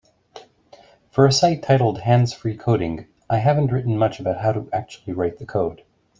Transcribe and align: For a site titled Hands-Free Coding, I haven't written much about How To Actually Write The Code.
For 1.11 1.27
a 1.27 1.31
site 1.31 1.61
titled 1.61 1.99
Hands-Free 1.99 2.57
Coding, 2.57 3.05
I 3.29 3.37
haven't 3.37 3.71
written 3.71 3.99
much 3.99 4.19
about 4.19 4.41
How 4.41 4.51
To 4.51 4.67
Actually 4.73 5.13
Write 5.13 5.37
The 5.37 5.45
Code. 5.45 5.83